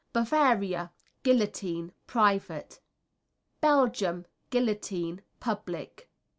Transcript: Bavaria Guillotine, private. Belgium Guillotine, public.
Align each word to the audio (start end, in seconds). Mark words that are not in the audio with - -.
Bavaria 0.13 0.91
Guillotine, 1.21 1.91
private. 2.07 2.79
Belgium 3.61 4.25
Guillotine, 4.49 5.21
public. 5.39 6.09